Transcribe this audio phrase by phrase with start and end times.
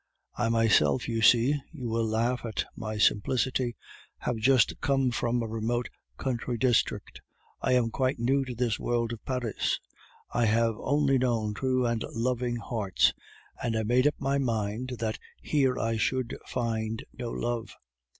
[0.35, 3.75] I myself, you see (you will laugh at my simplicity),
[4.17, 7.21] have just come from a remote country district;
[7.61, 9.79] I am quite new to this world of Paris;
[10.33, 13.13] I have only known true and loving hearts;
[13.61, 17.75] and I made up my mind that here I should find no love.